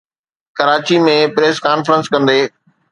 [0.57, 2.39] Karachi ۾ press conference ڪندي